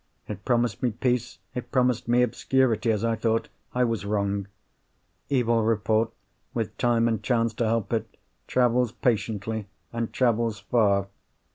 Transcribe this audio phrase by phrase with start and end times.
[0.27, 3.49] It promised me peace; it promised me obscurity, as I thought.
[3.75, 4.47] I was wrong.
[5.29, 6.11] Evil report,
[6.55, 8.17] with time and chance to help it,
[8.47, 11.09] travels patiently, and travels far.